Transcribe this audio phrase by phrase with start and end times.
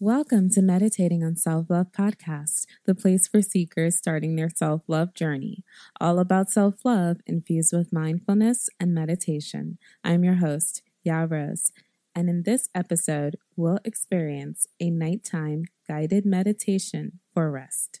[0.00, 5.12] Welcome to Meditating on Self Love Podcast, the place for seekers starting their self love
[5.12, 5.64] journey,
[6.00, 9.76] all about self love infused with mindfulness and meditation.
[10.04, 11.72] I'm your host, Ya Rose,
[12.14, 18.00] and in this episode, we'll experience a nighttime guided meditation for rest.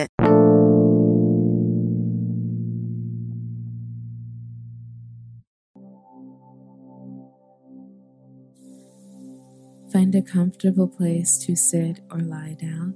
[10.11, 12.93] Find a comfortable place to sit or lie down.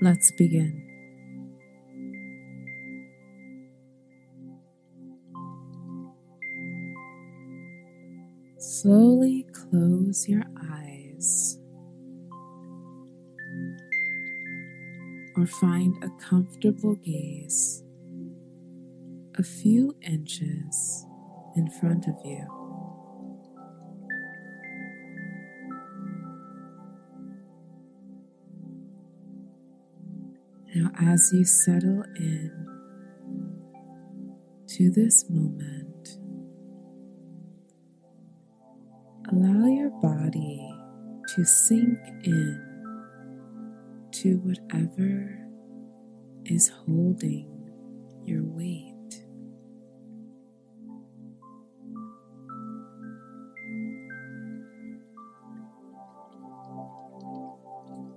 [0.00, 0.82] Let's begin.
[8.56, 11.58] Slowly close your eyes
[15.36, 17.82] or find a comfortable gaze
[19.34, 21.04] a few inches
[21.56, 22.46] in front of you.
[30.74, 32.66] Now, as you settle in
[34.68, 36.18] to this moment,
[39.32, 40.70] allow your body
[41.34, 42.62] to sink in
[44.12, 45.48] to whatever
[46.44, 47.48] is holding
[48.24, 48.95] your weight.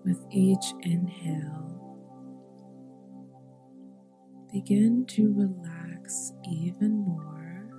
[0.10, 2.02] With each inhale,
[4.52, 7.70] begin to relax even more.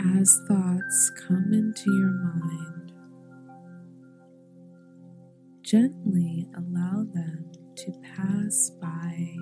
[0.00, 2.92] As thoughts come into your mind,
[5.62, 9.36] gently allow them to pass by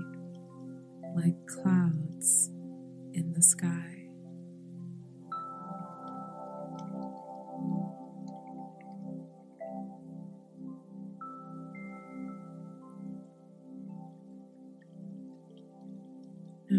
[1.17, 2.51] like clouds
[3.15, 3.92] in the sky.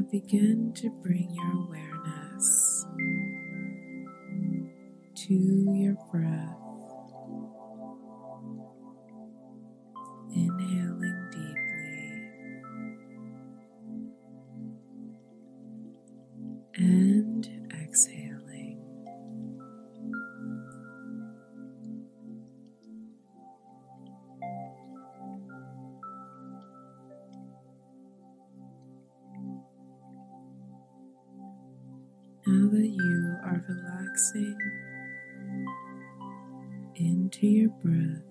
[0.03, 2.85] Now begin to bring your awareness
[5.15, 6.62] to your breath.
[32.73, 34.57] That you are relaxing
[36.95, 38.23] into your breath,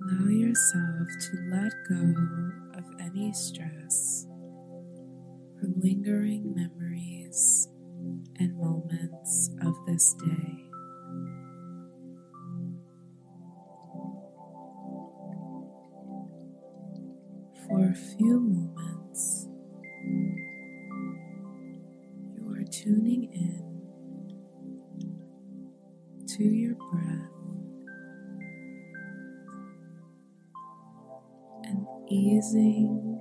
[0.00, 2.14] allow yourself to let go
[2.78, 4.26] of any stress
[5.60, 7.68] from lingering memories
[8.38, 10.64] and moments of this day.
[17.68, 18.63] For a few moments,
[27.04, 27.30] breath
[31.64, 33.20] and easing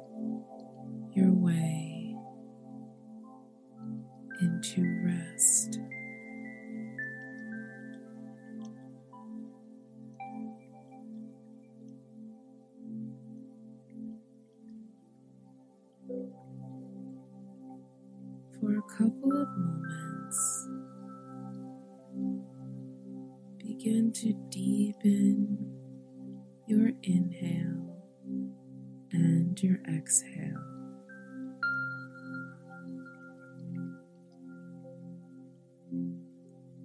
[1.14, 2.16] your way
[4.42, 5.73] into rest.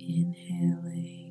[0.08, 1.27] Inhaling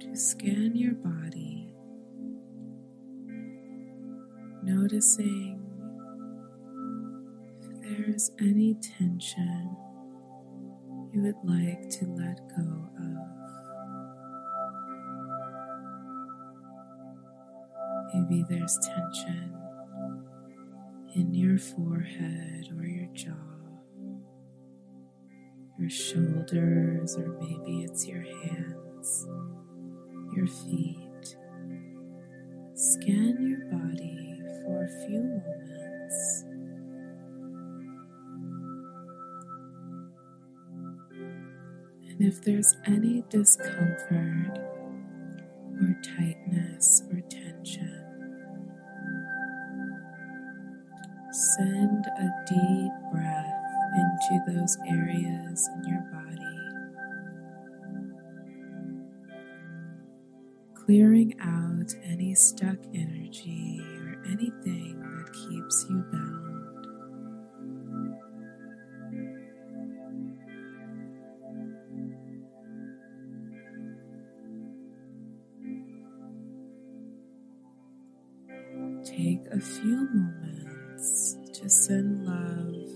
[0.00, 1.74] to scan your body,
[4.62, 5.62] noticing
[7.62, 9.76] if there's any tension
[11.12, 13.16] you would like to let go of.
[18.14, 19.54] Maybe there's tension
[21.14, 23.55] in your forehead or your jaw,
[25.86, 29.28] your shoulders, or maybe it's your hands,
[30.34, 31.36] your feet.
[32.74, 36.44] Scan your body for a few moments.
[42.10, 44.58] And if there's any discomfort
[45.80, 48.02] or tightness or tension,
[51.30, 53.45] send a deep breath
[54.16, 56.40] into those areas in your body,
[60.74, 66.42] clearing out any stuck energy or anything that keeps you bound.
[79.04, 82.95] Take a few moments to send love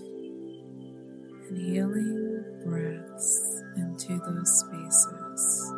[1.51, 5.70] and healing breaths into those spaces.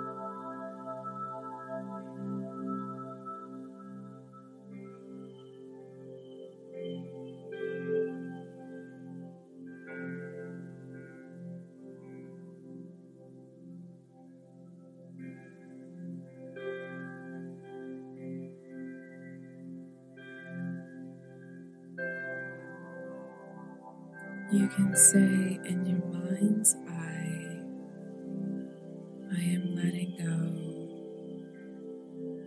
[29.44, 30.38] Am letting go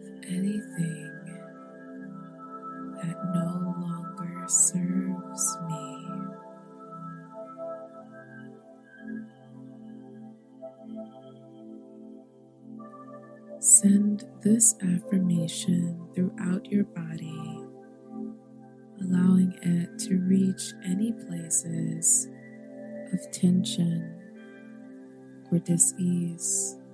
[0.03, 1.13] of anything
[3.03, 3.49] that no
[3.81, 5.85] longer serves me.
[13.61, 17.67] Send this affirmation throughout your body
[19.01, 22.29] allowing it to reach any places
[23.13, 24.15] of tension
[25.51, 26.77] or dis-ease.
[26.81, 26.86] I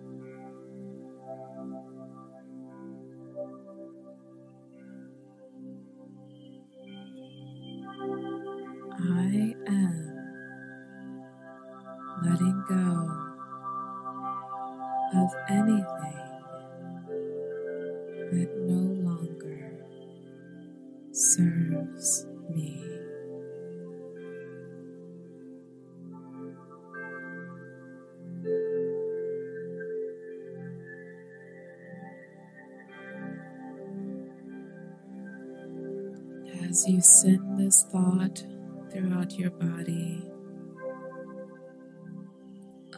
[36.82, 38.42] As you send this thought
[38.90, 40.20] throughout your body,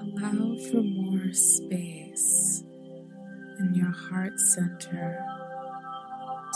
[0.00, 2.64] allow for more space
[3.58, 5.22] in your heart center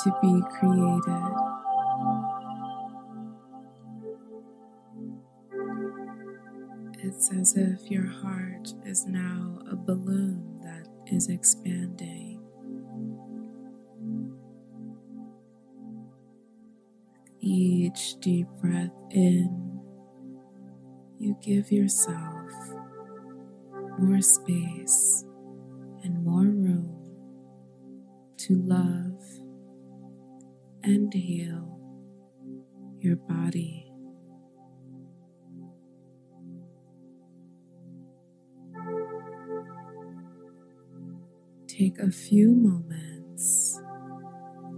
[0.04, 1.34] to be created.
[7.04, 12.27] It's as if your heart is now a balloon that is expanding.
[18.20, 19.80] Deep breath in,
[21.18, 22.50] you give yourself
[23.98, 25.24] more space
[26.02, 27.16] and more room
[28.38, 29.22] to love
[30.84, 31.80] and heal
[33.00, 33.92] your body.
[41.68, 43.80] Take a few moments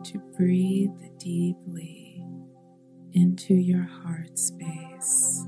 [0.05, 2.00] to breathe deeply
[3.13, 5.40] into your heart space.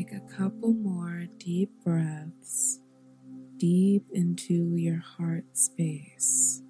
[0.00, 2.80] Take a couple more deep breaths
[3.58, 6.62] deep into your heart space.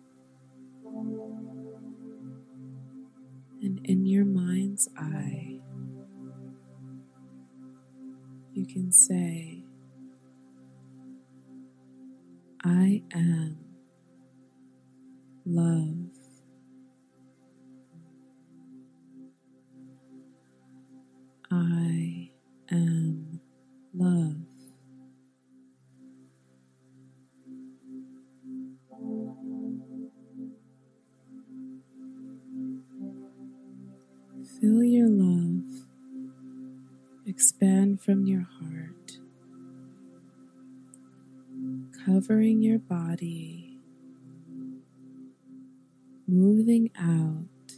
[3.62, 5.60] And in your mind's eye,
[8.52, 9.62] you can say,
[12.64, 13.59] I am
[34.60, 35.86] Feel your love
[37.26, 39.18] expand from your heart,
[42.04, 43.78] covering your body,
[46.28, 47.74] moving out,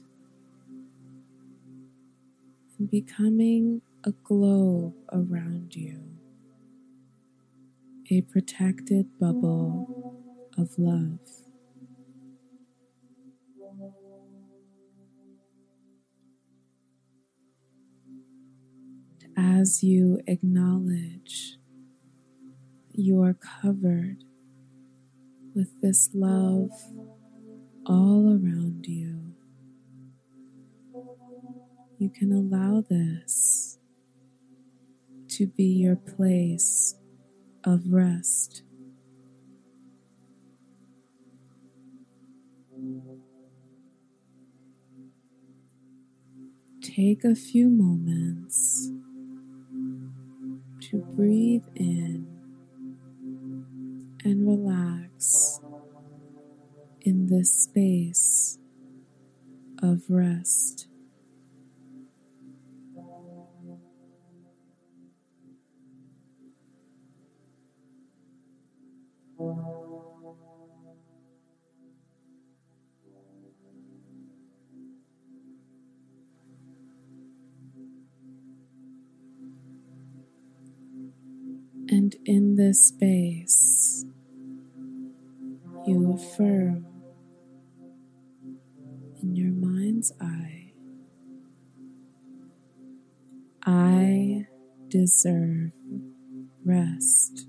[2.79, 6.01] and becoming a globe around you,
[8.11, 10.17] a protected bubble
[10.59, 11.42] of love.
[19.83, 21.59] You acknowledge
[22.93, 24.25] you are covered
[25.55, 26.71] with this love
[27.87, 29.35] all around you,
[31.99, 33.79] you can allow this
[35.29, 36.97] to be your place
[37.65, 38.63] of rest.
[46.83, 48.91] Take a few moments
[50.93, 52.27] to breathe in
[54.25, 55.59] and relax
[57.01, 58.59] in this space
[59.83, 60.82] of rest.
[95.13, 95.73] Deserve
[96.65, 97.47] rest.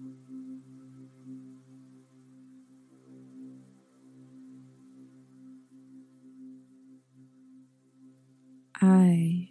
[8.82, 9.50] I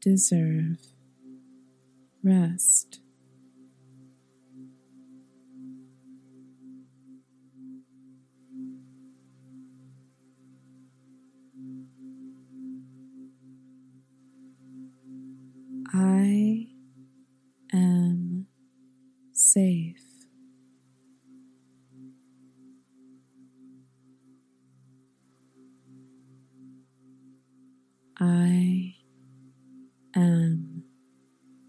[0.00, 0.78] deserve
[2.22, 3.00] rest.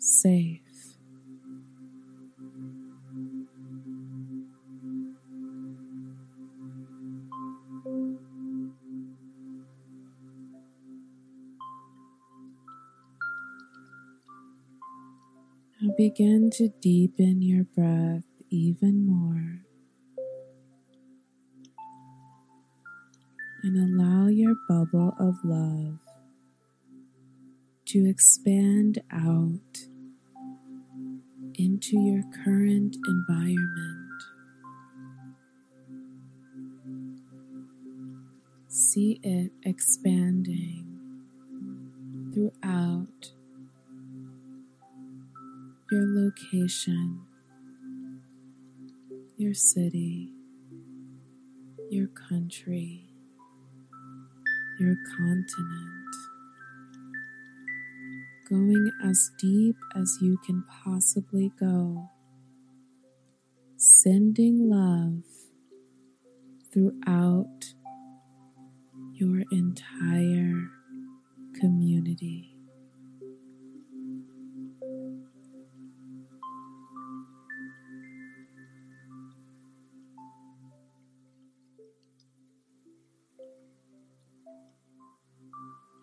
[0.10, 0.62] Safe.
[15.80, 19.62] Now begin to deepen your breath even more.
[23.62, 26.00] And allow your bubble of love
[27.86, 29.90] to expand out
[31.60, 34.24] into your current environment.
[38.70, 40.86] See it expanding
[42.34, 43.34] throughout
[45.92, 47.24] your location,
[49.36, 50.32] your city,
[51.90, 53.10] your country,
[54.80, 55.99] your continent,
[58.50, 62.10] going as deep as you can possibly go,
[63.78, 65.24] sending love
[66.74, 67.74] throughout
[69.14, 70.70] your entire
[71.60, 72.56] community.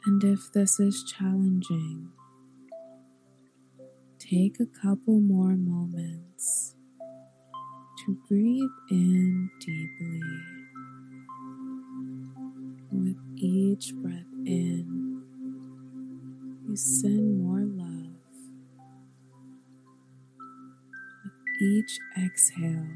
[0.04, 2.12] And if this is challenging,
[4.30, 6.74] take a couple more moments
[7.98, 10.20] to breathe in deeply.
[12.90, 15.22] With each breath in,
[16.68, 18.16] you send more love
[21.24, 22.88] With each exhale,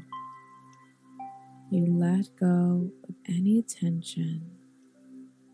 [1.71, 4.41] you let go of any tension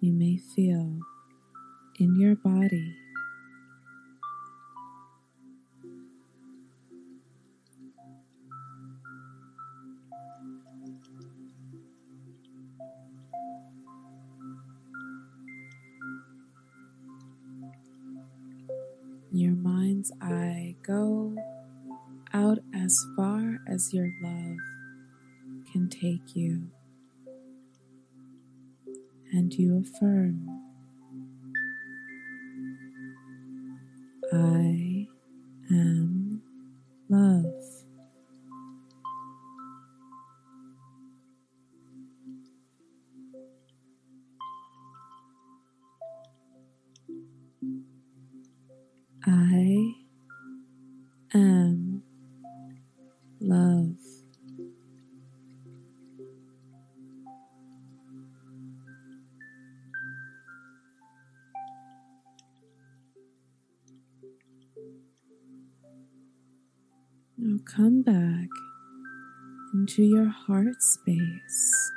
[0.01, 0.99] you may feel
[1.99, 2.95] in your body.
[19.37, 21.35] Your mind's eye go
[22.33, 24.57] out as far as your love
[25.71, 26.63] can take you.
[29.31, 30.49] And you affirm,
[34.33, 34.86] I
[67.77, 68.49] come back
[69.71, 71.91] into your heart space.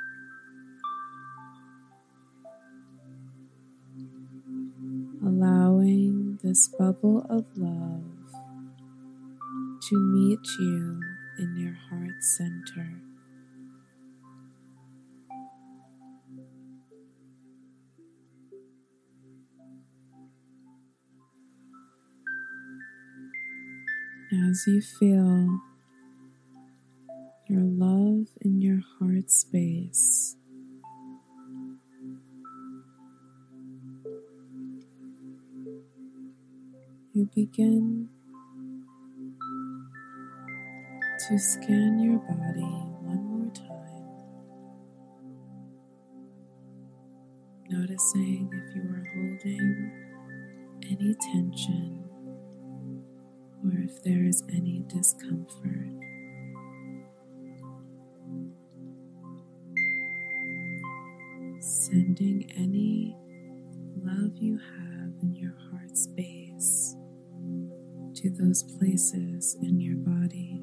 [5.25, 8.03] Allowing this bubble of love
[9.89, 11.01] to meet you
[11.39, 13.01] in your heart center.
[24.31, 25.70] As you feel
[27.51, 30.37] your love in your heart space,
[37.11, 38.07] you begin
[41.27, 42.71] to scan your body
[43.01, 44.07] one more time,
[47.67, 49.91] noticing if you are holding
[50.85, 52.01] any tension
[53.61, 56.00] or if there is any discomfort.
[61.91, 63.17] Sending any
[64.01, 66.95] love you have in your heart space
[68.15, 70.61] to those places in your body.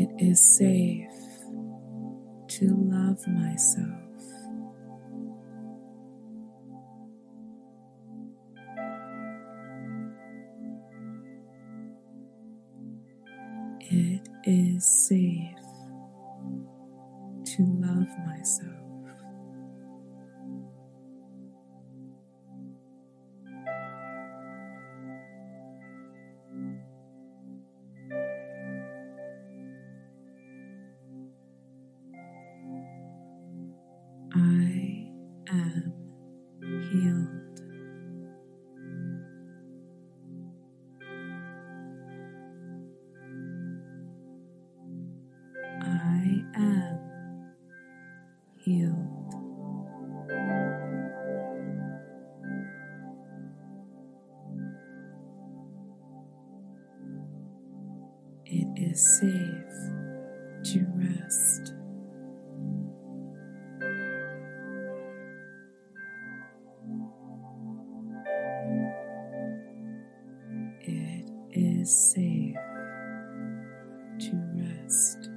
[0.00, 1.10] It is safe
[2.46, 4.07] to love myself.
[58.98, 59.30] Safe
[60.64, 61.72] to rest.
[70.80, 72.56] It is safe
[74.18, 75.30] to rest.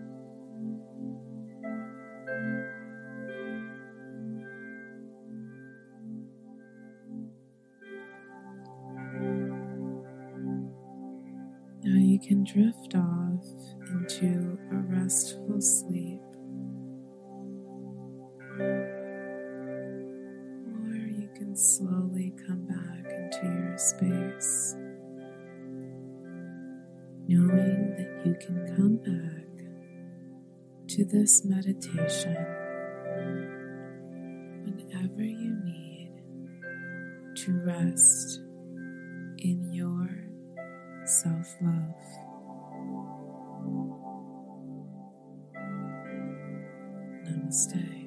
[11.84, 13.31] Now you can drift off
[13.90, 16.22] into a restful sleep.
[20.74, 24.76] Or you can slowly come back into your space,
[27.28, 29.42] knowing that you can come back
[30.90, 32.36] to this meditation
[34.64, 36.12] whenever you need
[37.36, 38.42] to rest
[39.38, 40.10] in your
[41.06, 42.31] self love.
[47.26, 48.01] Namaste.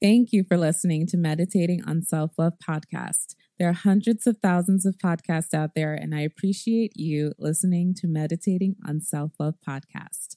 [0.00, 3.34] Thank you for listening to Meditating on Self Love podcast.
[3.58, 8.06] There are hundreds of thousands of podcasts out there, and I appreciate you listening to
[8.06, 10.36] Meditating on Self Love podcast.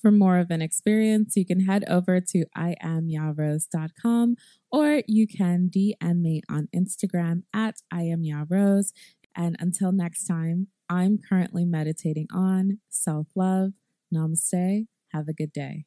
[0.00, 4.36] For more of an experience, you can head over to iamyarose.com
[4.70, 8.92] or you can DM me on Instagram at iamyarose.
[9.36, 13.72] And until next time, I'm currently meditating on self love.
[14.14, 14.86] Namaste.
[15.12, 15.86] Have a good day.